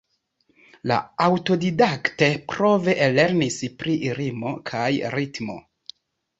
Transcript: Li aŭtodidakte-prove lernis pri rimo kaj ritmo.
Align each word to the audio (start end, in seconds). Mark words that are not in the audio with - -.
Li 0.91 0.95
aŭtodidakte-prove 1.25 2.97
lernis 3.19 3.61
pri 3.85 3.97
rimo 4.23 4.57
kaj 4.75 4.91
ritmo. 5.19 5.63